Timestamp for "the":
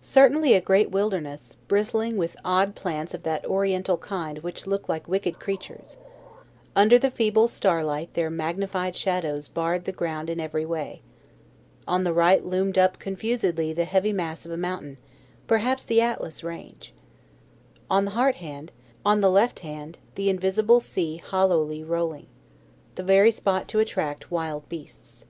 6.98-7.12, 9.84-9.92, 12.02-12.12, 13.72-13.84, 15.84-16.00, 18.04-18.18, 19.04-20.28, 22.96-23.04